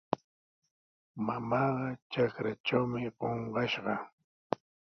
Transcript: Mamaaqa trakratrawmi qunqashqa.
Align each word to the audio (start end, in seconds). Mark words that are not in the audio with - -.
Mamaaqa 1.25 1.85
trakratrawmi 2.11 3.01
qunqashqa. 3.19 3.93